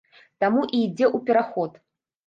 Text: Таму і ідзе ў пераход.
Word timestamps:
Таму 0.43 0.63
і 0.65 0.81
ідзе 0.87 1.07
ў 1.15 1.23
пераход. 1.31 1.81